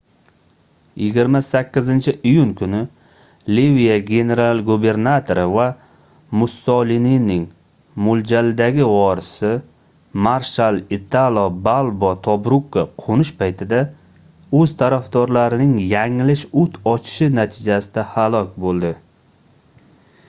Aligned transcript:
28-iyun 1.07 2.51
kuni 2.59 2.77
liviya 3.55 3.97
general-gubernatori 4.07 5.43
va 5.55 5.65
mussolinining 6.43 7.43
moʻljaldagi 8.07 8.87
vorisi 8.93 9.51
marshal 10.29 10.81
italo 10.99 11.43
balbo 11.69 12.11
tobrukka 12.29 12.85
qoʻnish 13.05 13.33
paytida 13.43 13.81
oʻz 14.61 14.71
tarafdorlarining 14.81 15.77
yanglish 15.95 16.47
oʻt 16.63 16.81
ochishi 16.95 17.29
natijasida 17.41 18.07
halok 18.15 18.57
boʻldi 18.65 18.91